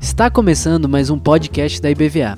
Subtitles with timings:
[0.00, 2.36] Está começando mais um podcast da IBVA.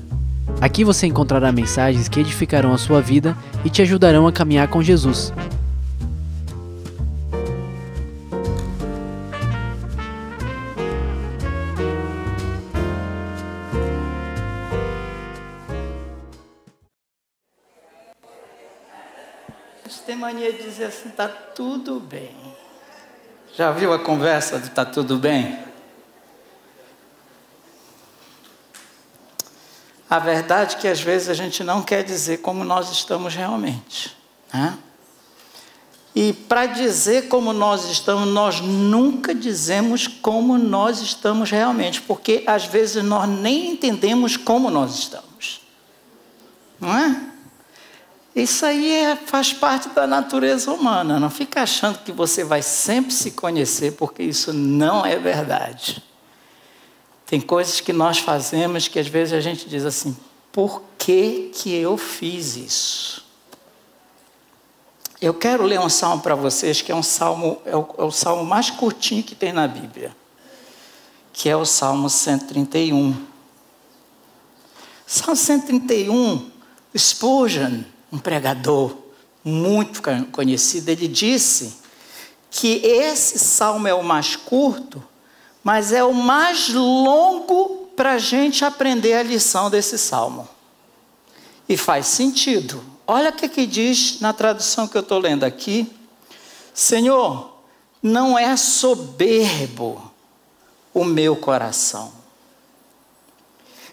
[0.61, 3.35] Aqui você encontrará mensagens que edificarão a sua vida
[3.65, 5.33] e te ajudarão a caminhar com Jesus.
[19.83, 22.56] Você tem mania de dizer assim, tá tudo bem.
[23.57, 25.57] Já viu a conversa de tá tudo bem?
[30.07, 34.15] A verdade é que às vezes a gente não quer dizer como nós estamos realmente.
[34.53, 34.77] Né?
[36.13, 42.65] E para dizer como nós estamos, nós nunca dizemos como nós estamos realmente, porque às
[42.65, 45.61] vezes nós nem entendemos como nós estamos.
[46.79, 47.36] Não é?
[48.37, 51.19] Isso aí é, faz parte da natureza humana.
[51.19, 56.03] Não fica achando que você vai sempre se conhecer, porque isso não é verdade.
[57.25, 60.15] Tem coisas que nós fazemos que às vezes a gente diz assim:
[60.51, 63.25] por que, que eu fiz isso?
[65.19, 68.11] Eu quero ler um salmo para vocês, que é um salmo, é o, é o
[68.11, 70.15] salmo mais curtinho que tem na Bíblia,
[71.33, 73.15] que é o Salmo 131.
[75.07, 76.51] Salmo 131,
[76.95, 78.95] Spurgeon, um pregador
[79.43, 81.77] muito conhecido, ele disse
[82.49, 85.03] que esse salmo é o mais curto,
[85.63, 90.47] mas é o mais longo para a gente aprender a lição desse salmo.
[91.67, 92.81] E faz sentido.
[93.05, 95.91] Olha o que, que diz na tradução que eu estou lendo aqui.
[96.73, 97.57] Senhor,
[98.01, 100.11] não é soberbo
[100.93, 102.11] o meu coração,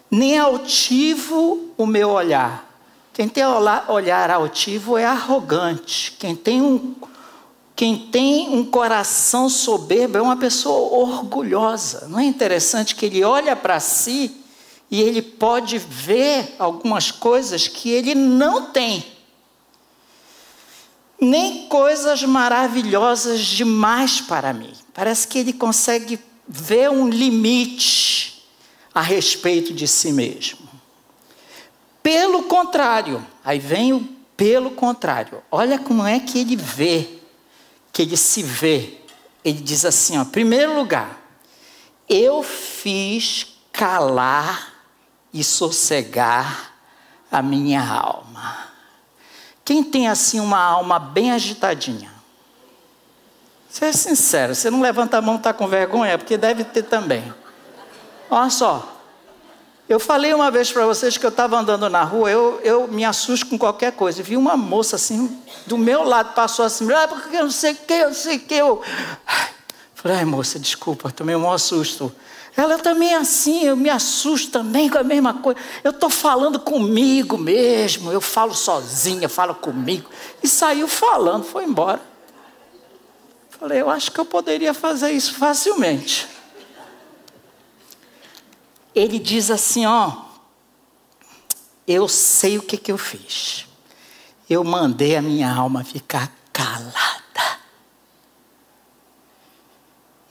[0.09, 2.74] nem altivo o meu olhar
[3.15, 6.11] quem tem olhar altivo é arrogante.
[6.19, 6.93] Quem tem um,
[7.73, 12.09] quem tem um coração soberbo é uma pessoa orgulhosa.
[12.09, 14.35] Não é interessante que ele olha para si
[14.91, 19.05] e ele pode ver algumas coisas que ele não tem.
[21.17, 24.73] Nem coisas maravilhosas demais para mim.
[24.93, 28.45] Parece que ele consegue ver um limite
[28.93, 30.74] a respeito de si mesmo.
[32.05, 34.07] Pelo contrário, aí vem o
[34.37, 35.41] pelo contrário.
[35.49, 37.17] Olha como é que ele vê,
[37.91, 38.99] que ele se vê.
[39.43, 41.19] Ele diz assim, ó, primeiro lugar,
[42.07, 44.71] eu fiz calar
[45.33, 46.75] e sossegar
[47.31, 48.55] a minha alma.
[49.65, 52.13] Quem tem assim uma alma bem agitadinha?
[53.67, 57.33] Seja sincero, você não levanta a mão, está com vergonha, é porque deve ter também.
[58.29, 58.94] Olha só,
[59.87, 63.05] eu falei uma vez para vocês que eu estava andando na rua, eu, eu me
[63.05, 64.23] assusto com qualquer coisa.
[64.23, 67.75] vi uma moça assim, do meu lado, passou assim, ah, porque eu não sei o
[67.75, 68.55] que, eu não sei o que.
[68.55, 68.81] Eu...
[69.93, 72.11] Falei, ai moça, desculpa, tomei um maior susto.
[72.57, 75.59] Ela também é assim, eu me assusto também com a mesma coisa.
[75.83, 80.09] Eu estou falando comigo mesmo, eu falo sozinha, falo comigo.
[80.41, 82.01] E saiu falando, foi embora.
[83.51, 86.34] Falei, eu acho que eu poderia fazer isso facilmente
[88.95, 90.23] ele diz assim: ó,
[91.87, 93.67] eu sei o que, que eu fiz.
[94.49, 97.15] Eu mandei a minha alma ficar calada.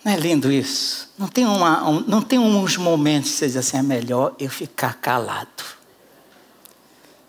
[0.05, 1.13] Não é lindo isso?
[1.19, 4.51] Não tem, uma, um, não tem uns momentos que você diz assim: é melhor eu
[4.51, 5.65] ficar calado.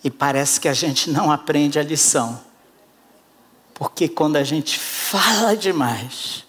[0.03, 2.39] E parece que a gente não aprende a lição.
[3.73, 6.45] Porque quando a gente fala demais,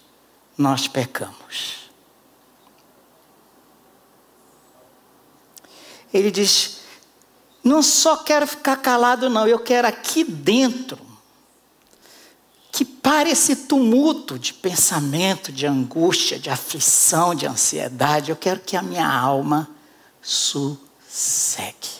[0.57, 1.86] nós pecamos.
[6.13, 6.77] Ele diz:
[7.63, 10.97] não só quero ficar calado, não, eu quero aqui dentro
[12.71, 18.29] que pare esse tumulto de pensamento, de angústia, de aflição, de ansiedade.
[18.29, 19.67] Eu quero que a minha alma
[20.21, 21.97] sossegue.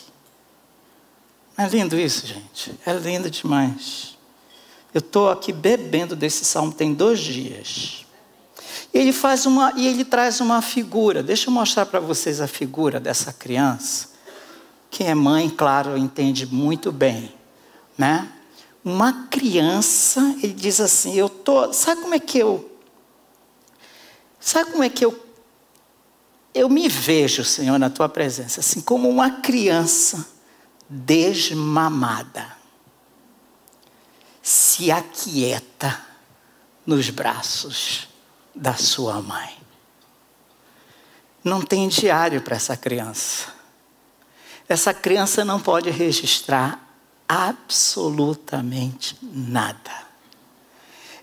[1.56, 2.78] Não é lindo isso, gente?
[2.86, 4.16] É lindo demais.
[4.94, 8.06] Eu estou aqui bebendo desse salmo tem dois dias.
[8.92, 11.22] Ele faz uma e ele traz uma figura.
[11.22, 14.08] Deixa eu mostrar para vocês a figura dessa criança.
[14.90, 17.34] Quem é mãe, claro, entende muito bem,
[17.96, 18.28] né?
[18.84, 22.68] Uma criança, ele diz assim: "Eu tô, sabe como é que eu
[24.40, 25.26] Sabe como é que eu
[26.54, 30.26] eu me vejo, Senhor, na tua presença, assim como uma criança
[30.88, 32.56] desmamada.
[34.42, 36.00] Se aquieta
[36.86, 38.07] nos braços
[38.58, 39.56] da sua mãe.
[41.44, 43.46] Não tem diário para essa criança.
[44.68, 46.84] Essa criança não pode registrar
[47.28, 50.08] absolutamente nada.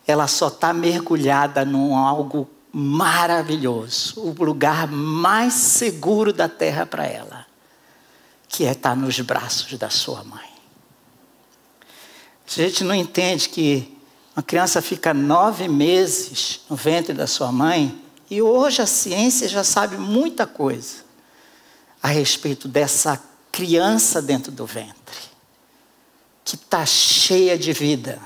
[0.07, 7.47] ela só está mergulhada num algo maravilhoso, o lugar mais seguro da terra para ela,
[8.47, 10.49] que é estar tá nos braços da sua mãe.
[12.47, 13.94] A gente não entende que
[14.35, 17.97] uma criança fica nove meses no ventre da sua mãe
[18.29, 21.05] e hoje a ciência já sabe muita coisa
[22.03, 25.17] a respeito dessa criança dentro do ventre,
[26.43, 28.19] que está cheia de vida.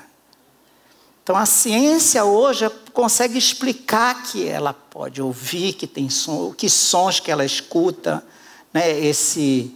[1.21, 7.19] Então a ciência hoje consegue explicar que ela pode ouvir, que tem som, que sons
[7.19, 8.25] que ela escuta,
[8.73, 8.99] né?
[8.99, 9.75] esse,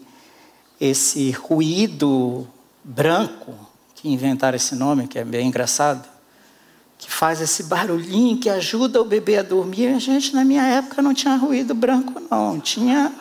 [0.81, 2.47] esse ruído
[2.83, 3.53] branco,
[3.93, 6.12] que inventaram esse nome, que é bem engraçado,
[7.03, 9.87] que faz esse barulhinho que ajuda o bebê a dormir.
[9.87, 12.61] A gente, na minha época, não tinha ruído branco, não.
[12.61, 13.13] Tinha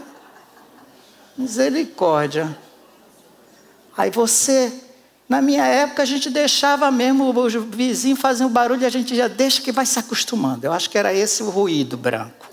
[1.36, 2.56] misericórdia.
[3.96, 4.72] Aí você,
[5.28, 9.26] na minha época, a gente deixava mesmo o vizinho fazer um barulho a gente já
[9.26, 10.64] deixa que vai se acostumando.
[10.64, 12.48] Eu acho que era esse o ruído branco.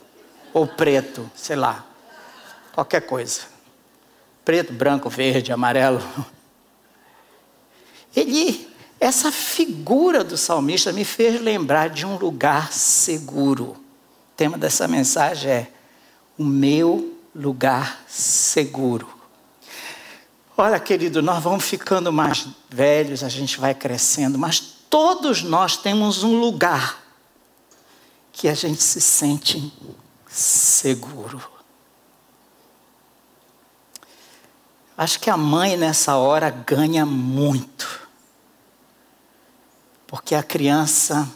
[0.52, 1.86] Ou preto, sei lá.
[2.74, 3.42] Qualquer coisa.
[4.44, 6.02] Preto, branco, verde, amarelo.
[8.16, 8.69] Ele
[9.00, 13.72] essa figura do salmista me fez lembrar de um lugar seguro.
[13.72, 15.72] O tema dessa mensagem é
[16.38, 19.08] o meu lugar seguro.
[20.58, 26.22] Olha, querido, nós vamos ficando mais velhos, a gente vai crescendo, mas todos nós temos
[26.24, 27.02] um lugar
[28.34, 29.72] que a gente se sente
[30.28, 31.42] seguro.
[34.98, 38.09] Acho que a mãe nessa hora ganha muito
[40.10, 41.30] porque a criança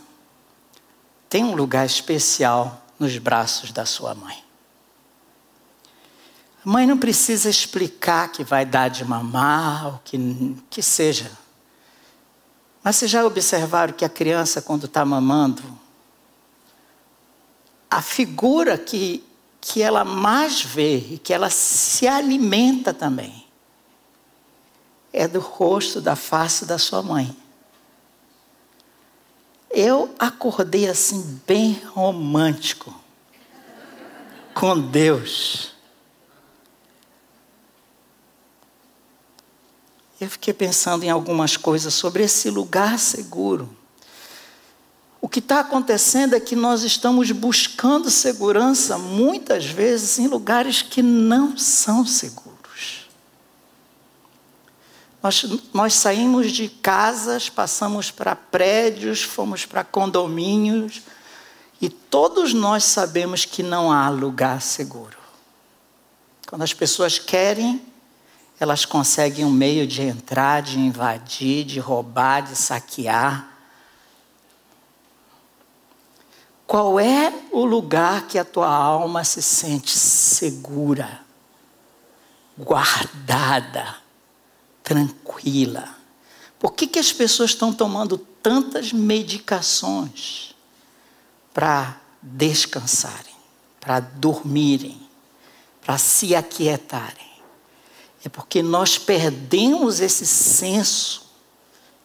[1.30, 4.44] tem um lugar especial nos braços da sua mãe.
[6.66, 10.18] A mãe não precisa explicar que vai dar de mamar, ou que,
[10.72, 11.32] que seja.
[12.84, 15.62] Mas vocês já observaram que a criança, quando está mamando,
[17.92, 19.24] a figura que,
[19.62, 23.46] que ela mais vê e que ela se alimenta também
[25.12, 27.43] é do rosto, da face da sua mãe.
[29.76, 32.94] Eu acordei assim, bem romântico,
[34.54, 35.74] com Deus.
[40.22, 43.68] Eu fiquei pensando em algumas coisas sobre esse lugar seguro.
[45.20, 51.02] O que está acontecendo é que nós estamos buscando segurança muitas vezes em lugares que
[51.02, 52.53] não são seguros.
[55.24, 61.02] Nós, nós saímos de casas, passamos para prédios, fomos para condomínios,
[61.80, 65.18] e todos nós sabemos que não há lugar seguro.
[66.46, 67.82] Quando as pessoas querem,
[68.60, 73.48] elas conseguem um meio de entrar, de invadir, de roubar, de saquear.
[76.68, 81.22] Qual é o lugar que a tua alma se sente segura,
[82.58, 84.03] guardada?
[84.84, 85.96] Tranquila.
[86.60, 90.54] Por que, que as pessoas estão tomando tantas medicações
[91.54, 93.36] para descansarem,
[93.80, 95.02] para dormirem,
[95.82, 97.32] para se aquietarem?
[98.24, 101.24] É porque nós perdemos esse senso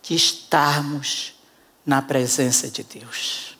[0.03, 1.35] de estarmos
[1.85, 3.58] na presença de Deus.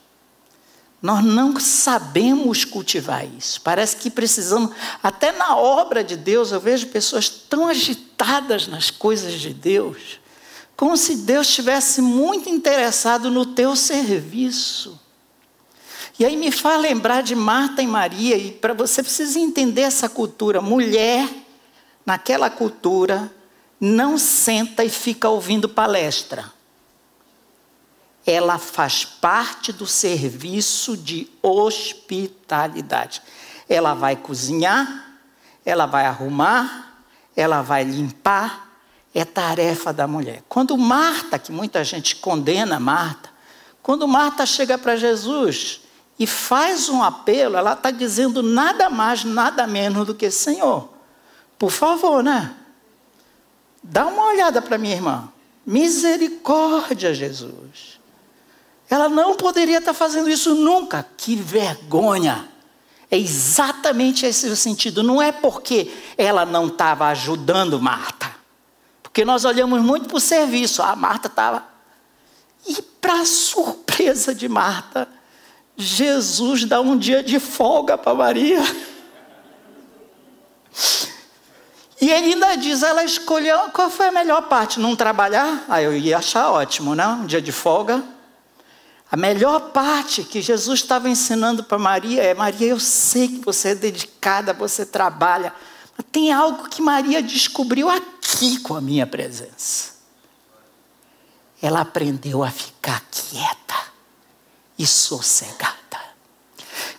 [1.01, 3.61] Nós não sabemos cultivar isso.
[3.61, 9.33] Parece que precisamos, até na obra de Deus, eu vejo pessoas tão agitadas nas coisas
[9.33, 10.19] de Deus,
[10.75, 14.99] como se Deus estivesse muito interessado no teu serviço.
[16.17, 20.09] E aí me faz lembrar de Marta e Maria, e para você precisa entender essa
[20.09, 20.61] cultura.
[20.61, 21.29] Mulher,
[22.05, 23.33] naquela cultura,
[23.79, 26.58] não senta e fica ouvindo palestra
[28.25, 33.21] ela faz parte do serviço de hospitalidade.
[33.67, 35.17] Ela vai cozinhar,
[35.65, 37.03] ela vai arrumar,
[37.35, 38.69] ela vai limpar,
[39.13, 40.43] é tarefa da mulher.
[40.47, 43.29] Quando Marta, que muita gente condena Marta,
[43.81, 45.81] quando Marta chega para Jesus
[46.19, 50.89] e faz um apelo, ela está dizendo nada mais, nada menos do que: Senhor,
[51.57, 52.55] por favor, né?
[53.81, 55.31] Dá uma olhada para minha irmã.
[55.65, 57.98] Misericórdia, Jesus.
[58.89, 61.05] Ela não poderia estar fazendo isso nunca.
[61.15, 62.49] Que vergonha!
[63.11, 65.03] É exatamente esse o sentido.
[65.03, 68.35] Não é porque ela não estava ajudando Marta.
[69.01, 70.81] Porque nós olhamos muito para o serviço.
[70.81, 71.63] A Marta estava.
[72.67, 75.07] E, para surpresa de Marta,
[75.75, 78.61] Jesus dá um dia de folga para Maria.
[82.01, 85.65] E ele ainda diz: ela escolheu qual foi a melhor parte, não trabalhar?
[85.67, 87.07] Ah, eu ia achar ótimo, né?
[87.07, 88.03] Um dia de folga.
[89.11, 93.69] A melhor parte que Jesus estava ensinando para Maria é: Maria, eu sei que você
[93.69, 95.53] é dedicada, você trabalha,
[95.97, 99.97] mas tem algo que Maria descobriu aqui com a minha presença.
[101.61, 103.75] Ela aprendeu a ficar quieta
[104.77, 105.75] e sossegada.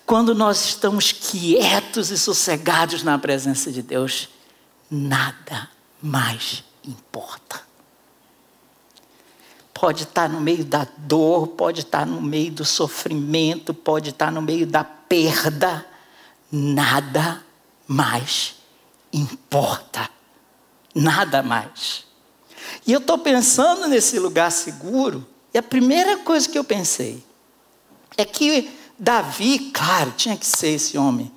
[0.05, 4.29] Quando nós estamos quietos e sossegados na presença de Deus,
[4.91, 5.71] nada
[6.03, 7.50] mais importa.
[9.81, 14.43] Pode estar no meio da dor, pode estar no meio do sofrimento, pode estar no
[14.43, 15.87] meio da perda,
[16.53, 17.43] nada
[17.89, 18.57] mais
[19.11, 20.11] importa.
[20.95, 22.05] Nada mais.
[22.87, 27.25] E eu estou pensando nesse lugar seguro, e a primeira coisa que eu pensei
[28.17, 31.33] é que Davi, claro, tinha que ser esse homem.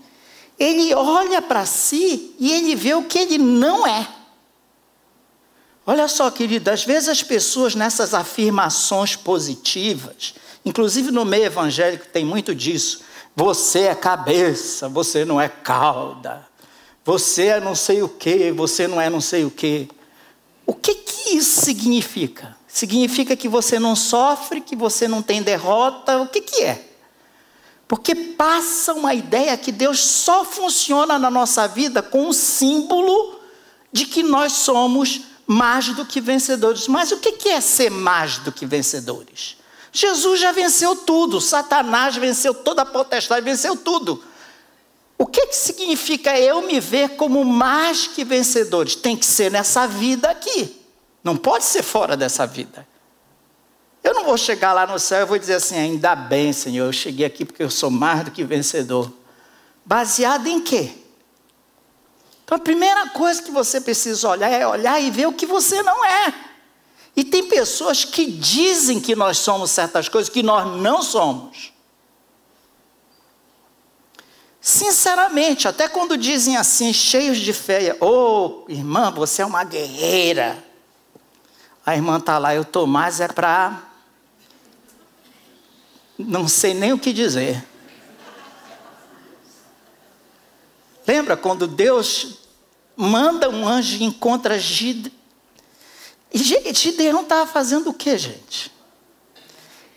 [0.60, 4.06] Ele olha para si e ele vê o que ele não é.
[5.86, 12.24] Olha só, querido, às vezes as pessoas nessas afirmações positivas, inclusive no meio evangélico tem
[12.24, 13.02] muito disso.
[13.36, 16.48] Você é cabeça, você não é cauda.
[17.04, 19.90] Você é não sei o que, você não é não sei o que.
[20.66, 22.56] O que, que isso significa?
[22.66, 26.18] Significa que você não sofre, que você não tem derrota?
[26.20, 26.82] O que, que é?
[27.88, 33.40] Porque passa uma ideia que Deus só funciona na nossa vida com um símbolo
[33.92, 36.88] de que nós somos mais do que vencedores.
[36.88, 39.58] Mas o que é ser mais do que vencedores?
[39.92, 44.24] Jesus já venceu tudo, Satanás venceu toda a potestade, venceu tudo.
[45.18, 48.96] O que, que significa eu me ver como mais que vencedores?
[48.96, 50.76] Tem que ser nessa vida aqui,
[51.24, 52.88] não pode ser fora dessa vida.
[54.04, 56.92] Eu não vou chegar lá no céu e vou dizer assim, ainda bem, Senhor, eu
[56.92, 59.14] cheguei aqui porque eu sou mais do que vencedor.
[59.86, 61.03] Baseado em quê?
[62.54, 65.82] Então a primeira coisa que você precisa olhar é olhar e ver o que você
[65.82, 66.32] não é.
[67.16, 71.74] E tem pessoas que dizem que nós somos certas coisas que nós não somos.
[74.62, 80.64] Sinceramente, até quando dizem assim, cheios de fé, ô oh, irmã, você é uma guerreira.
[81.84, 83.82] A irmã está lá, eu estou mais é para
[86.20, 87.66] não sei nem o que dizer.
[91.08, 92.43] Lembra quando Deus
[92.96, 95.12] manda um anjo e encontra Gideão?
[96.34, 98.72] Gideão estava fazendo o que, gente?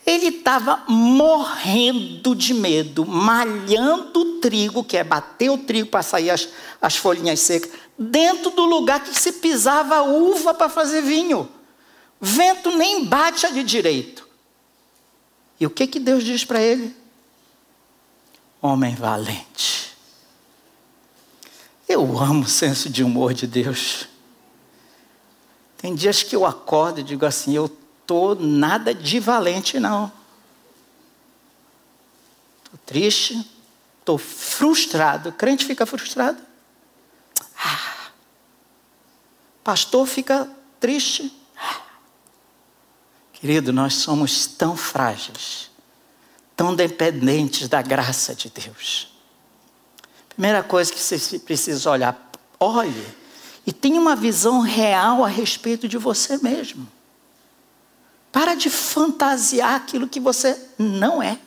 [0.05, 6.31] Ele estava morrendo de medo, malhando o trigo, que é bater o trigo para sair
[6.31, 6.49] as,
[6.81, 11.49] as folhinhas secas, dentro do lugar que se pisava uva para fazer vinho.
[12.21, 14.29] Vento nem bate ali direito.
[15.59, 16.95] E o que, que Deus diz para ele?
[18.61, 19.96] Homem valente.
[21.89, 24.09] Eu amo o senso de humor de Deus.
[25.79, 27.69] Tem dias que eu acordo e digo assim: eu
[28.07, 30.13] tô nada de valente, não.
[32.65, 33.51] Estou triste,
[34.01, 35.29] estou frustrado.
[35.29, 36.43] O crente fica frustrado.
[37.57, 38.11] Ah.
[39.63, 40.49] Pastor fica
[40.81, 41.33] triste.
[43.33, 45.71] Querido, nós somos tão frágeis,
[46.57, 49.16] tão dependentes da graça de Deus.
[50.37, 53.07] Primeira coisa que você precisa olhar, olhe
[53.67, 56.87] e tenha uma visão real a respeito de você mesmo.
[58.31, 61.39] Para de fantasiar aquilo que você não é.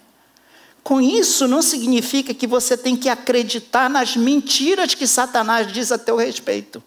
[0.83, 5.99] Com isso, não significa que você tem que acreditar nas mentiras que Satanás diz a
[5.99, 6.81] teu respeito.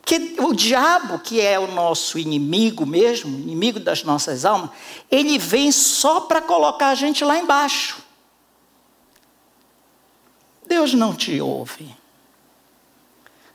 [0.00, 4.70] Porque o diabo, que é o nosso inimigo mesmo, inimigo das nossas almas,
[5.10, 8.05] ele vem só para colocar a gente lá embaixo.
[10.66, 11.94] Deus não te ouve.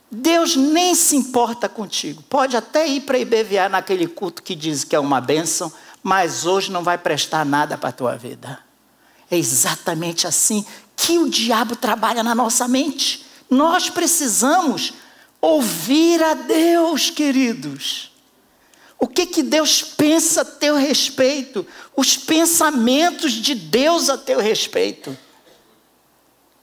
[0.09, 2.21] Deus nem se importa contigo.
[2.23, 5.71] Pode até ir para IBVA naquele culto que diz que é uma bênção,
[6.03, 8.59] mas hoje não vai prestar nada para a tua vida.
[9.29, 10.65] É exatamente assim
[10.95, 13.25] que o diabo trabalha na nossa mente.
[13.49, 14.93] Nós precisamos
[15.41, 18.11] Ouvir a Deus, queridos.
[18.99, 21.65] O que, que Deus pensa a teu respeito?
[21.97, 25.17] Os pensamentos de Deus a teu respeito.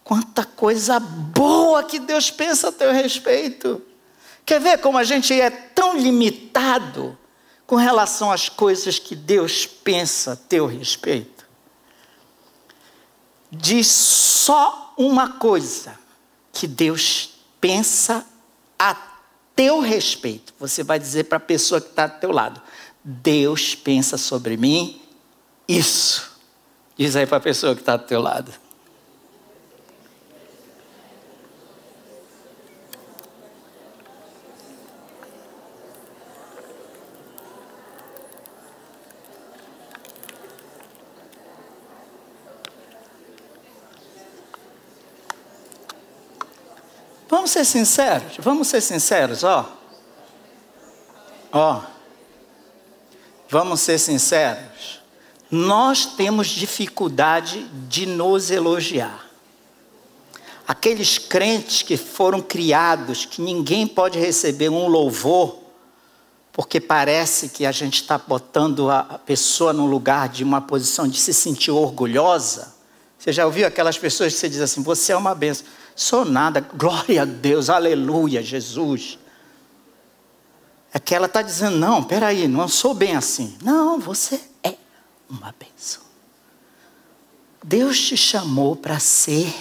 [0.09, 3.83] Quanta coisa boa que Deus pensa a teu respeito.
[4.47, 7.15] Quer ver como a gente é tão limitado
[7.67, 11.47] com relação às coisas que Deus pensa a teu respeito?
[13.50, 15.95] Diz só uma coisa
[16.55, 18.25] que Deus pensa
[18.79, 18.97] a
[19.55, 20.55] teu respeito.
[20.59, 22.62] Você vai dizer para a pessoa que está do teu lado:
[23.05, 25.03] Deus pensa sobre mim
[25.69, 26.33] isso.
[26.97, 28.67] Diz aí para a pessoa que está do teu lado.
[47.28, 49.70] Vamos ser sinceros, vamos ser sinceros, ó.
[51.52, 51.82] Ó.
[53.50, 55.00] Vamos ser sinceros.
[55.50, 59.26] Nós temos dificuldade de nos elogiar.
[60.66, 65.58] Aqueles crentes que foram criados, que ninguém pode receber um louvor,
[66.52, 71.18] porque parece que a gente está botando a pessoa no lugar de uma posição de
[71.18, 72.75] se sentir orgulhosa.
[73.18, 75.66] Você já ouviu aquelas pessoas que você diz assim: você é uma benção.
[75.99, 79.19] Sou nada, glória a Deus, aleluia, Jesus.
[80.93, 83.59] É que ela está dizendo: não, peraí, não sou bem assim.
[83.61, 84.76] Não, você é
[85.28, 86.05] uma benção.
[87.64, 89.52] Deus te chamou para ser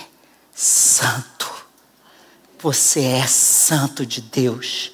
[0.53, 1.51] santo.
[2.59, 4.91] Você é santo de Deus.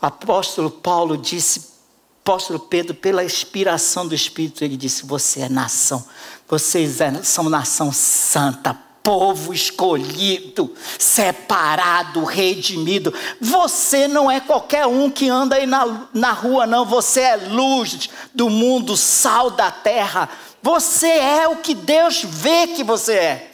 [0.00, 1.74] O apóstolo Paulo disse,
[2.22, 6.02] apóstolo Pedro, pela inspiração do Espírito, ele disse: Você é nação,
[6.48, 13.12] vocês é, são nação santa, povo escolhido, separado, redimido.
[13.40, 16.84] Você não é qualquer um que anda aí na, na rua, não.
[16.84, 20.28] Você é luz do mundo, sal da terra.
[20.62, 23.50] Você é o que Deus vê que você é.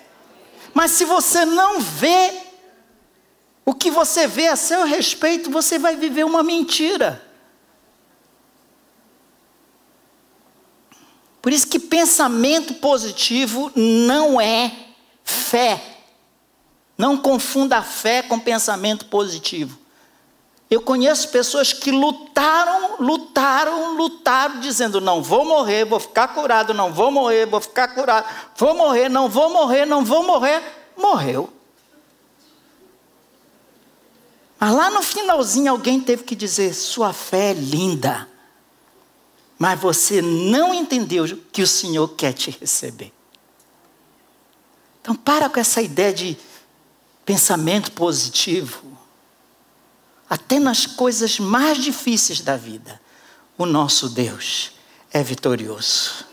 [0.75, 2.33] Mas se você não vê
[3.65, 7.23] o que você vê a seu respeito, você vai viver uma mentira.
[11.41, 14.86] Por isso que pensamento positivo não é
[15.27, 15.83] fé.
[16.97, 19.79] Não confunda a fé com pensamento positivo.
[20.71, 26.93] Eu conheço pessoas que lutaram, lutaram, lutaram, dizendo: não vou morrer, vou ficar curado, não
[26.93, 30.63] vou morrer, vou ficar curado, vou morrer, não vou morrer, não vou morrer.
[30.97, 31.53] Morreu.
[34.59, 38.29] Mas lá no finalzinho alguém teve que dizer: sua fé é linda,
[39.59, 43.13] mas você não entendeu que o Senhor quer te receber.
[45.07, 46.37] Então para com essa ideia de
[47.25, 48.83] pensamento positivo
[50.29, 53.01] até nas coisas mais difíceis da vida,
[53.57, 54.73] o nosso Deus
[55.13, 56.27] é vitorioso.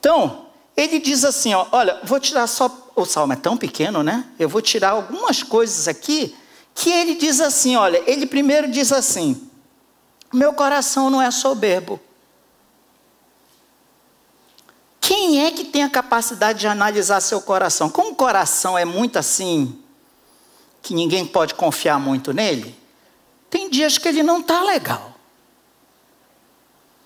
[0.00, 2.90] Então, ele diz assim: ó, olha, vou tirar só.
[2.96, 4.24] O salmo é tão pequeno, né?
[4.36, 6.34] Eu vou tirar algumas coisas aqui
[6.74, 9.48] que ele diz assim: olha, ele primeiro diz assim:
[10.32, 12.00] meu coração não é soberbo.
[15.14, 17.90] Quem é que tem a capacidade de analisar seu coração?
[17.90, 19.78] Como o coração é muito assim,
[20.80, 22.74] que ninguém pode confiar muito nele,
[23.50, 25.14] tem dias que ele não está legal.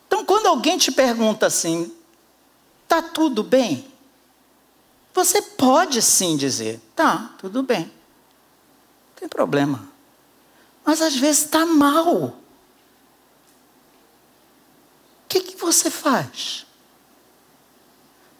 [0.06, 1.92] Então, quando alguém te pergunta assim,
[2.84, 3.92] está tudo bem?
[5.12, 7.86] Você pode sim dizer, tá, tudo bem.
[7.86, 9.84] Não tem problema.
[10.84, 12.06] Mas às vezes está mal.
[12.06, 12.32] O
[15.28, 16.65] que, que você faz?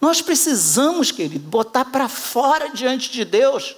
[0.01, 3.77] Nós precisamos, querido, botar para fora diante de Deus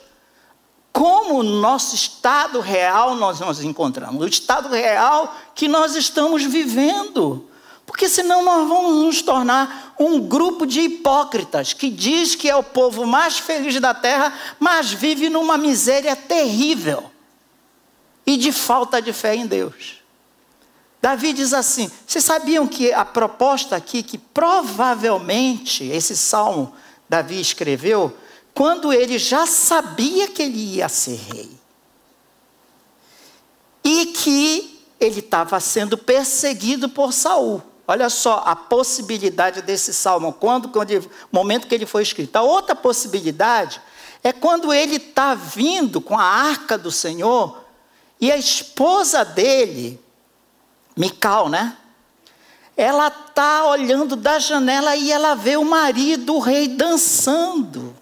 [0.93, 7.49] como o nosso estado real nós nos encontramos, o estado real que nós estamos vivendo.
[7.87, 12.63] Porque senão nós vamos nos tornar um grupo de hipócritas que diz que é o
[12.63, 17.11] povo mais feliz da terra, mas vive numa miséria terrível
[18.27, 19.98] e de falta de fé em Deus.
[21.01, 26.75] Davi diz assim: vocês sabiam que a proposta aqui, que provavelmente esse salmo
[27.09, 28.17] Davi escreveu,
[28.53, 31.51] quando ele já sabia que ele ia ser rei.
[33.85, 37.63] E que ele estava sendo perseguido por Saul.
[37.87, 42.37] Olha só a possibilidade desse salmo, quando, quando momento que ele foi escrito.
[42.37, 43.81] A outra possibilidade
[44.23, 47.65] é quando ele está vindo com a arca do Senhor
[48.21, 49.99] e a esposa dele,
[50.99, 51.77] Mical, né?
[52.77, 57.95] Ela está olhando da janela e ela vê o marido, o rei, dançando.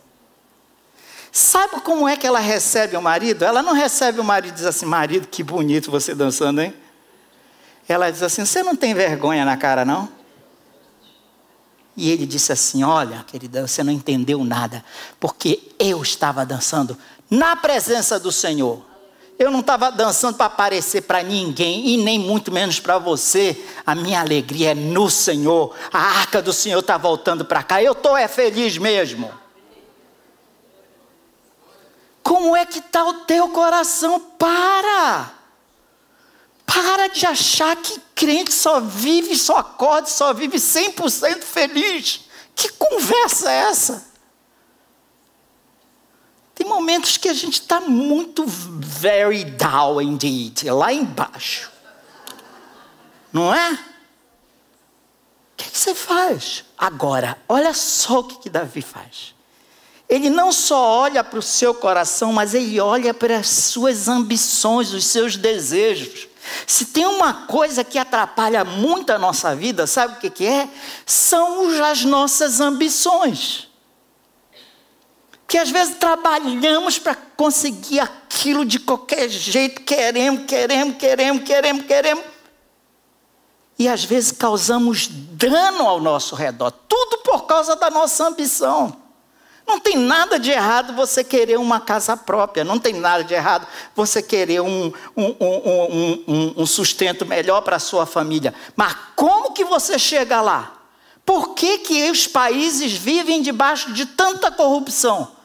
[1.31, 3.45] Sabe como é que ela recebe o marido?
[3.45, 6.73] Ela não recebe o marido e diz assim: marido, que bonito você dançando, hein?
[7.87, 10.09] Ela diz assim: você não tem vergonha na cara, não?
[11.95, 14.83] E ele disse assim: Olha, querida, você não entendeu nada,
[15.21, 16.97] porque eu estava dançando
[17.29, 18.96] na presença do Senhor.
[19.39, 23.63] Eu não estava dançando para aparecer para ninguém e nem muito menos para você.
[23.85, 25.75] A minha alegria é no Senhor.
[25.93, 27.83] A arca do Senhor está voltando para cá.
[27.83, 29.31] Eu estou é feliz mesmo.
[32.23, 34.19] Como é que está o teu coração?
[34.19, 35.33] Para!
[36.65, 42.23] Para de achar que crente só vive, só acorda, só vive 100% feliz.
[42.55, 44.16] Que conversa é essa?
[46.57, 51.71] Tem momentos que a gente está muito very down indeed, lá embaixo.
[53.31, 53.73] Não é?
[53.75, 53.79] O
[55.55, 56.65] que, que você faz?
[56.79, 59.35] Agora, olha só o que, que Davi faz.
[60.09, 64.95] Ele não só olha para o seu coração, mas ele olha para as suas ambições,
[64.95, 66.27] os seus desejos.
[66.67, 70.71] Se tem uma coisa que atrapalha muito a nossa vida, sabe o que, que é?
[71.05, 73.69] São as nossas ambições.
[75.47, 82.25] Que às vezes trabalhamos para conseguir aquilo de qualquer jeito, queremos, queremos, queremos, queremos, queremos.
[83.79, 88.97] E às vezes causamos dano ao nosso redor, tudo por causa da nossa ambição.
[89.67, 93.67] Não tem nada de errado você querer uma casa própria, não tem nada de errado
[93.97, 98.55] você querer um, um, um, um sustento melhor para a sua família.
[98.77, 100.73] Mas como que você chega lá?
[101.25, 105.36] Por que, que os países vivem debaixo de tanta corrupção?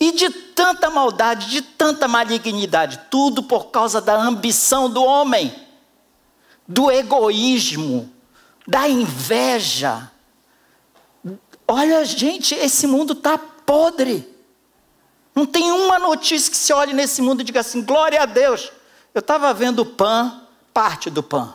[0.00, 2.98] E de tanta maldade, de tanta malignidade?
[3.10, 5.54] Tudo por causa da ambição do homem,
[6.66, 8.10] do egoísmo,
[8.66, 10.10] da inveja.
[11.68, 14.26] Olha, gente, esse mundo está podre.
[15.34, 18.72] Não tem uma notícia que se olhe nesse mundo e diga assim: glória a Deus.
[19.14, 21.54] Eu estava vendo o PAN, parte do PAN.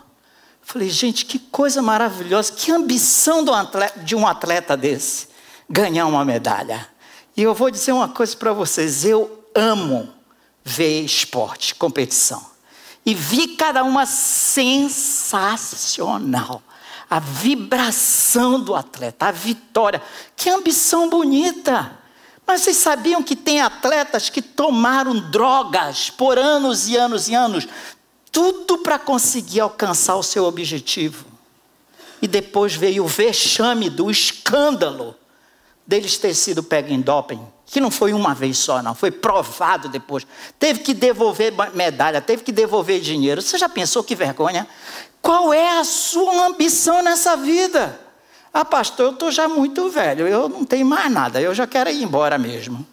[0.62, 5.28] Falei, gente, que coisa maravilhosa, que ambição de um atleta, de um atleta desse
[5.70, 6.88] ganhar uma medalha.
[7.36, 10.08] E eu vou dizer uma coisa para vocês: eu amo
[10.64, 12.56] ver esporte, competição.
[13.06, 16.64] E vi cada uma sensacional.
[17.08, 20.02] A vibração do atleta, a vitória.
[20.36, 22.00] Que ambição bonita.
[22.48, 27.68] Mas vocês sabiam que tem atletas que tomaram drogas por anos e anos e anos,
[28.32, 31.28] tudo para conseguir alcançar o seu objetivo.
[32.22, 35.16] E depois veio o vexame do escândalo
[35.86, 39.90] deles ter sido pego em doping, que não foi uma vez só, não, foi provado
[39.90, 40.26] depois.
[40.58, 43.42] Teve que devolver medalha, teve que devolver dinheiro.
[43.42, 44.68] Você já pensou que vergonha?
[45.22, 48.00] Qual é a sua ambição nessa vida?
[48.54, 51.90] Ah, pastor, eu estou já muito velho, eu não tenho mais nada, eu já quero
[51.90, 52.86] ir embora mesmo.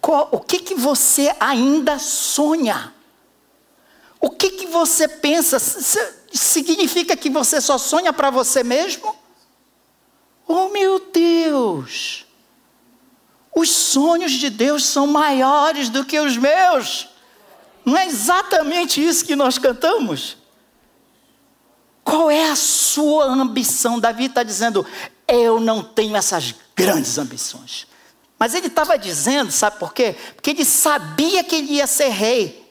[0.00, 2.94] Qual, o que, que você ainda sonha?
[4.20, 5.58] O que, que você pensa?
[6.32, 9.14] Significa que você só sonha para você mesmo?
[10.48, 12.26] Oh, meu Deus!
[13.54, 17.08] Os sonhos de Deus são maiores do que os meus.
[17.84, 20.38] Não é exatamente isso que nós cantamos?
[22.02, 24.00] Qual é a sua ambição?
[24.00, 24.86] Davi está dizendo:
[25.26, 27.86] Eu não tenho essas grandes ambições.
[28.38, 30.14] Mas ele estava dizendo, sabe por quê?
[30.34, 32.64] Porque ele sabia que ele ia ser rei.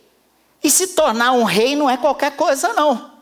[0.64, 3.17] E se tornar um rei não é qualquer coisa, não.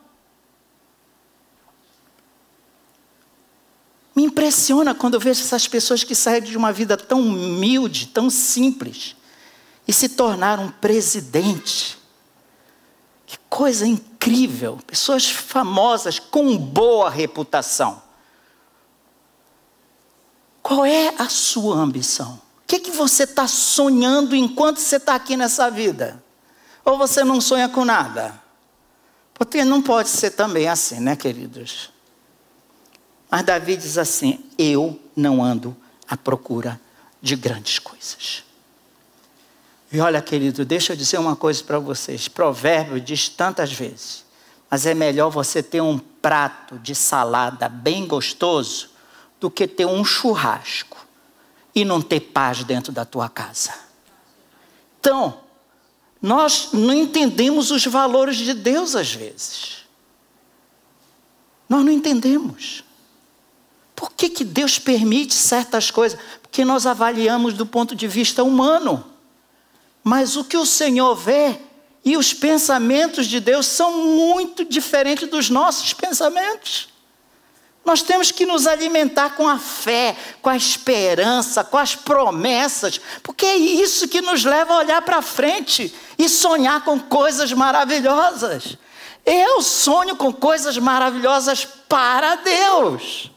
[4.15, 8.29] Me impressiona quando eu vejo essas pessoas que saem de uma vida tão humilde, tão
[8.29, 9.15] simples,
[9.85, 11.97] e se tornaram presidente.
[13.25, 14.79] Que coisa incrível!
[14.87, 18.01] Pessoas famosas com boa reputação.
[20.63, 22.41] Qual é a sua ambição?
[22.63, 26.23] O que, é que você está sonhando enquanto você está aqui nessa vida?
[26.83, 28.41] Ou você não sonha com nada?
[29.33, 31.91] Porque não pode ser também assim, né, queridos?
[33.35, 35.75] Mas Davi diz assim: Eu não ando
[36.07, 36.79] à procura
[37.21, 38.45] de grandes coisas.
[39.91, 42.29] E olha, querido, deixa eu dizer uma coisa para vocês.
[42.29, 44.23] Provérbio diz tantas vezes,
[44.71, 48.91] mas é melhor você ter um prato de salada bem gostoso
[49.37, 51.05] do que ter um churrasco
[51.75, 53.73] e não ter paz dentro da tua casa.
[54.97, 55.41] Então,
[56.21, 59.79] nós não entendemos os valores de Deus às vezes.
[61.67, 62.85] Nós não entendemos.
[63.95, 66.19] Por que, que Deus permite certas coisas?
[66.41, 69.05] Porque nós avaliamos do ponto de vista humano.
[70.03, 71.57] Mas o que o Senhor vê
[72.03, 76.89] e os pensamentos de Deus são muito diferentes dos nossos pensamentos.
[77.83, 83.45] Nós temos que nos alimentar com a fé, com a esperança, com as promessas, porque
[83.45, 88.75] é isso que nos leva a olhar para frente e sonhar com coisas maravilhosas.
[89.23, 93.31] Eu sonho com coisas maravilhosas para Deus.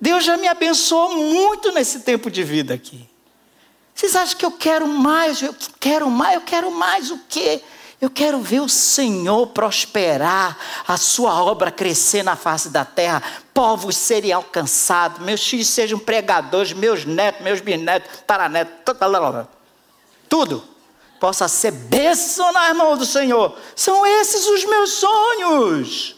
[0.00, 3.08] Deus já me abençoou muito nesse tempo de vida aqui.
[3.94, 5.40] Vocês acham que eu quero mais?
[5.40, 7.62] Eu quero mais, eu quero mais o quê?
[8.00, 13.22] Eu quero ver o Senhor prosperar, a sua obra crescer na face da terra,
[13.54, 18.74] povos serem alcançados, meus filhos sejam pregadores, meus netos, meus bisnetos, taranetos,
[20.28, 20.74] tudo
[21.20, 23.56] possa ser bênção na mão do Senhor.
[23.74, 26.13] São esses os meus sonhos.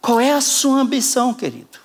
[0.00, 1.78] Qual é a sua ambição, querido?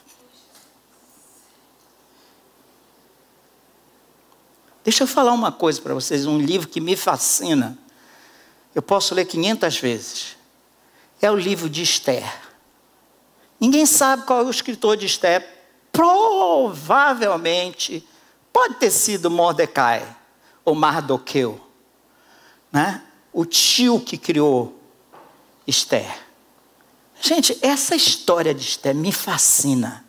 [4.84, 7.78] Deixa eu falar uma coisa para vocês, um livro que me fascina.
[8.76, 10.36] Eu posso ler 500 vezes.
[11.22, 12.42] É o livro de Esther.
[13.60, 15.48] Ninguém sabe qual é o escritor de Esther,
[15.92, 18.06] provavelmente
[18.52, 20.06] pode ter sido Mordecai
[20.66, 21.62] ou Mardoqueu,
[22.72, 23.04] né?
[23.32, 24.80] o tio que criou
[25.66, 26.23] Esther.
[27.26, 30.04] Gente, essa história de Esther me fascina.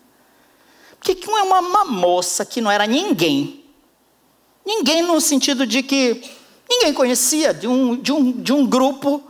[0.99, 3.65] Porque que uma, uma moça que não era ninguém,
[4.67, 6.29] ninguém no sentido de que
[6.69, 9.23] ninguém conhecia, de um, de um, de um grupo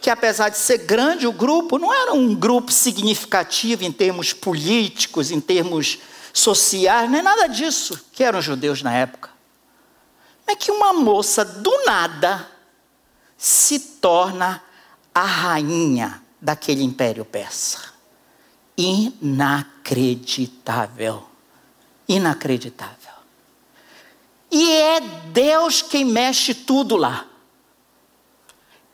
[0.00, 5.32] que apesar de ser grande o grupo, não era um grupo significativo em termos políticos,
[5.32, 5.98] em termos
[6.32, 9.30] sociais, nem nada disso, que eram judeus na época.
[10.46, 12.48] É que uma moça do nada
[13.36, 14.62] se torna
[15.12, 17.92] a rainha daquele império persa.
[18.76, 21.24] Inacreditável.
[22.08, 23.12] Inacreditável.
[24.50, 24.98] E é
[25.32, 27.28] Deus quem mexe tudo lá.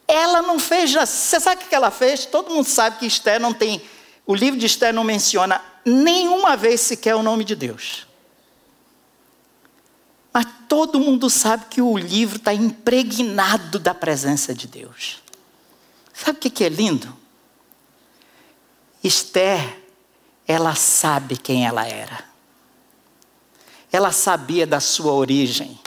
[0.06, 0.92] Ela não fez.
[0.92, 2.26] Você sabe o que ela fez?
[2.26, 3.80] Todo mundo sabe que Esther não tem.
[4.26, 8.06] O livro de Esther não menciona nenhuma vez sequer o nome de Deus.
[10.32, 15.22] Mas todo mundo sabe que o livro está impregnado da presença de Deus.
[16.12, 17.16] Sabe o que é lindo?
[19.08, 19.82] Esther,
[20.46, 22.24] ela sabe quem ela era.
[23.90, 25.80] Ela sabia da sua origem.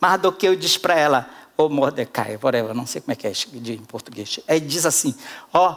[0.00, 4.40] Mardoqueu diz para ela: ou Mordecai, whatever, não sei como é que é em português.
[4.48, 5.14] Ele diz assim:
[5.52, 5.76] ó,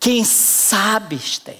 [0.00, 1.58] quem sabe, Esther,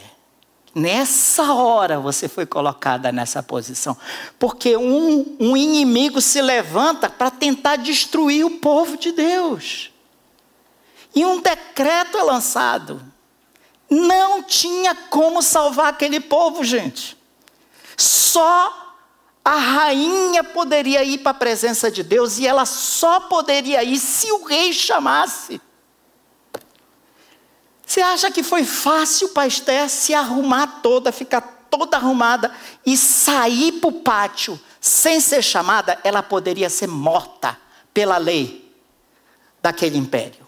[0.75, 3.97] nessa hora você foi colocada nessa posição,
[4.39, 9.91] porque um, um inimigo se levanta para tentar destruir o povo de Deus.
[11.15, 13.16] E um decreto é lançado.
[13.89, 17.17] Não tinha como salvar aquele povo, gente.
[17.97, 18.87] Só
[19.45, 24.31] a rainha poderia ir para a presença de Deus e ela só poderia ir se
[24.33, 25.61] o rei chamasse.
[27.87, 32.53] Você acha que foi fácil para Esther se arrumar toda, ficar toda arrumada
[32.85, 35.99] e sair para o pátio sem ser chamada?
[36.03, 37.57] Ela poderia ser morta
[37.95, 38.75] pela lei
[39.63, 40.46] daquele império.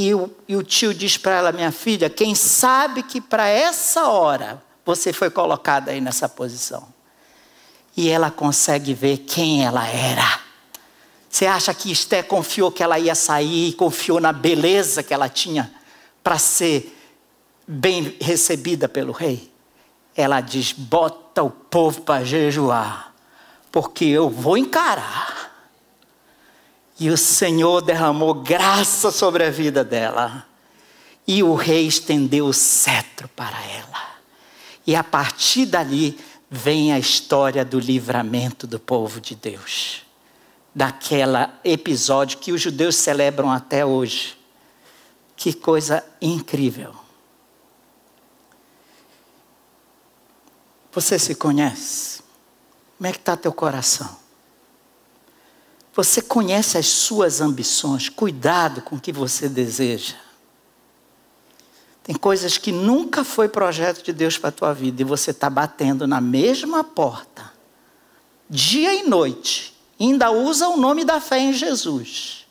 [0.00, 4.06] E o, e o tio diz para ela, minha filha, quem sabe que para essa
[4.06, 6.86] hora você foi colocada aí nessa posição
[7.96, 10.38] e ela consegue ver quem ela era.
[11.28, 15.68] Você acha que Esté confiou que ela ia sair, confiou na beleza que ela tinha
[16.22, 16.96] para ser
[17.66, 19.52] bem recebida pelo rei?
[20.14, 23.12] Ela diz: bota o povo para jejuar,
[23.72, 25.37] porque eu vou encarar.
[26.98, 30.46] E o Senhor derramou graça sobre a vida dela.
[31.26, 34.08] E o rei estendeu o cetro para ela.
[34.86, 36.18] E a partir dali,
[36.50, 40.02] vem a história do livramento do povo de Deus.
[40.74, 44.36] Daquele episódio que os judeus celebram até hoje.
[45.36, 46.94] Que coisa incrível.
[50.92, 52.22] Você se conhece?
[52.96, 54.27] Como é que está teu coração?
[55.98, 58.08] Você conhece as suas ambições?
[58.08, 60.14] Cuidado com o que você deseja.
[62.04, 65.50] Tem coisas que nunca foi projeto de Deus para a tua vida e você está
[65.50, 67.52] batendo na mesma porta,
[68.48, 72.46] dia e noite, e ainda usa o nome da fé em Jesus.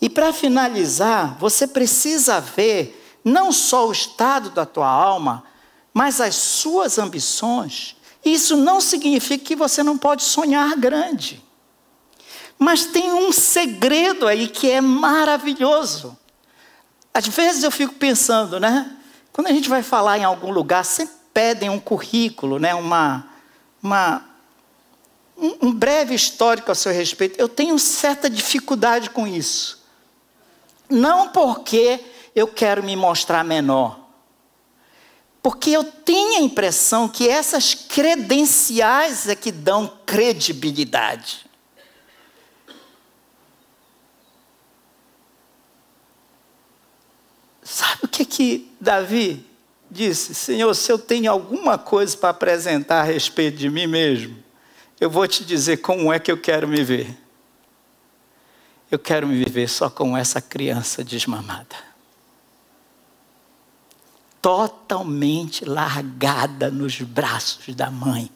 [0.00, 5.44] E para finalizar, você precisa ver não só o estado da tua alma,
[5.92, 7.96] mas as suas ambições.
[8.24, 11.42] Isso não significa que você não pode sonhar grande.
[12.58, 16.16] Mas tem um segredo aí que é maravilhoso.
[17.12, 18.96] Às vezes eu fico pensando, né?
[19.32, 22.74] Quando a gente vai falar em algum lugar, sempre pedem um currículo, né?
[22.74, 23.26] Uma,
[23.82, 24.24] uma,
[25.36, 27.38] um, um breve histórico a seu respeito.
[27.40, 29.82] Eu tenho certa dificuldade com isso.
[30.88, 32.00] Não porque
[32.34, 33.98] eu quero me mostrar menor,
[35.42, 41.44] porque eu tenho a impressão que essas credenciais é que dão credibilidade.
[47.60, 49.44] Sabe o que que Davi
[49.90, 50.32] disse?
[50.34, 54.36] Senhor, se eu tenho alguma coisa para apresentar a respeito de mim mesmo,
[55.00, 57.18] eu vou te dizer como é que eu quero me ver.
[58.88, 61.91] Eu quero me viver só como essa criança desmamada.
[64.42, 68.28] Totalmente largada nos braços da mãe.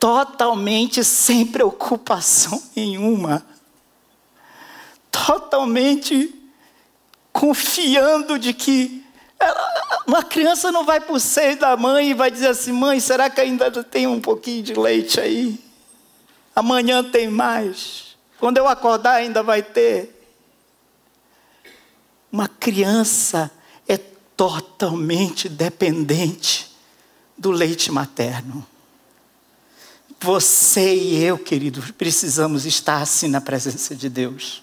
[0.00, 3.46] Totalmente sem preocupação nenhuma.
[5.10, 6.34] Totalmente
[7.30, 9.04] confiando de que
[9.38, 12.98] ela, uma criança não vai para o seio da mãe e vai dizer assim: mãe,
[12.98, 15.62] será que ainda tem um pouquinho de leite aí?
[16.54, 18.16] Amanhã tem mais.
[18.38, 20.14] Quando eu acordar, ainda vai ter.
[22.32, 23.50] Uma criança
[24.36, 26.76] totalmente dependente
[27.36, 28.66] do leite materno.
[30.20, 34.62] Você e eu, querido, precisamos estar assim na presença de Deus,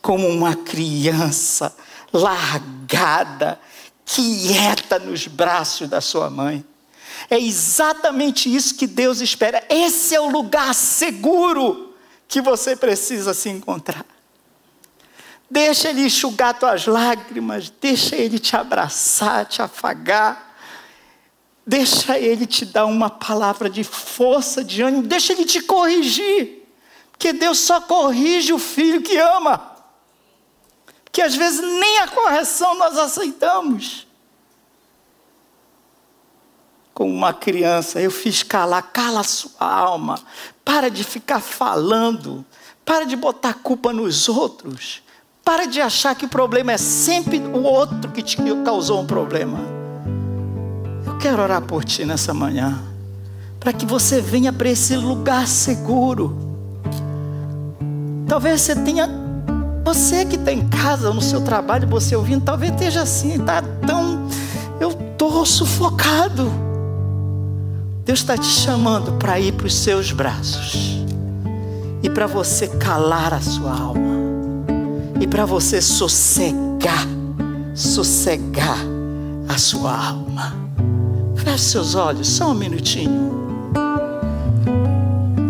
[0.00, 1.74] como uma criança
[2.12, 3.60] largada,
[4.04, 6.64] quieta nos braços da sua mãe.
[7.30, 9.64] É exatamente isso que Deus espera.
[9.68, 11.94] Esse é o lugar seguro
[12.28, 14.04] que você precisa se encontrar.
[15.52, 20.56] Deixa Ele enxugar tuas lágrimas, deixa Ele te abraçar, te afagar.
[21.66, 26.66] Deixa Ele te dar uma palavra de força, de ânimo, deixa Ele te corrigir.
[27.10, 29.76] Porque Deus só corrige o filho que ama.
[31.12, 34.06] Que às vezes nem a correção nós aceitamos.
[36.94, 40.18] Como uma criança, eu fiz calar, cala a sua alma.
[40.64, 42.42] Para de ficar falando.
[42.86, 45.01] Para de botar culpa nos outros.
[45.44, 49.82] Para de achar que o problema é sempre o outro que te causou um problema
[51.22, 52.76] quero orar por ti nessa manhã,
[53.60, 56.36] para que você venha para esse lugar seguro.
[58.26, 59.08] Talvez você tenha,
[59.84, 64.26] você que está em casa, no seu trabalho, você ouvindo, talvez esteja assim, está tão,
[64.80, 66.52] eu estou sufocado.
[68.04, 71.04] Deus está te chamando para ir para os seus braços
[72.02, 74.21] e para você calar a sua alma
[75.22, 77.06] e para você sossegar,
[77.76, 78.76] sossegar
[79.48, 80.52] a sua alma.
[81.36, 83.30] Feche seus olhos, só um minutinho.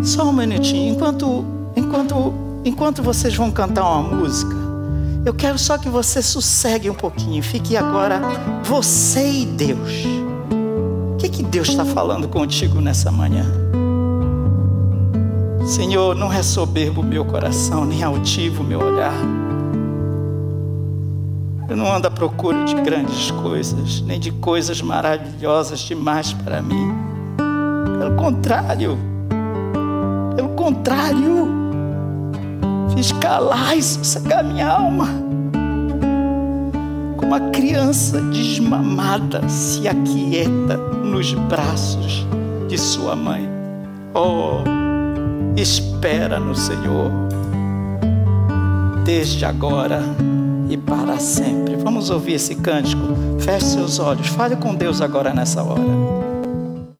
[0.03, 0.93] Só um minutinho.
[0.93, 1.43] Enquanto,
[1.75, 2.33] enquanto,
[2.63, 4.55] enquanto vocês vão cantar uma música,
[5.25, 7.41] eu quero só que você sossegue um pouquinho.
[7.41, 8.21] Fique agora
[8.63, 10.05] você e Deus.
[11.13, 13.43] O que, que Deus está falando contigo nessa manhã?
[15.65, 19.15] Senhor, não é soberbo meu coração, nem altivo meu olhar.
[21.73, 26.93] Eu não ando à procura de grandes coisas, nem de coisas maravilhosas demais para mim.
[27.97, 28.95] Pelo contrário,
[30.35, 31.47] pelo contrário,
[32.93, 35.07] fiz calar e sossegar minha alma.
[37.17, 42.27] Como a criança desmamada se aquieta nos braços
[42.67, 43.49] de sua mãe.
[44.13, 44.61] Oh,
[45.59, 47.09] espera no Senhor,
[49.03, 50.03] desde agora
[50.73, 51.75] e para sempre.
[51.75, 53.01] Vamos ouvir esse cântico.
[53.39, 54.27] Feche seus olhos.
[54.27, 56.22] Fale com Deus agora nessa hora.